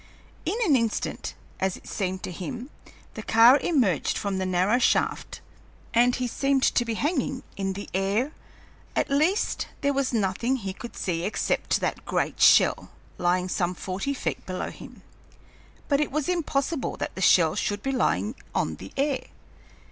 [0.47, 2.71] In an instant, as it seemed to him,
[3.13, 5.41] the car emerged from the narrow shaft,
[5.93, 8.31] and he seemed to be hanging in the air
[8.95, 14.15] at least there was nothing he could see except that great shell, lying some forty
[14.15, 15.03] feet below him.
[15.87, 19.25] But it was impossible that the shell should be lying on the air!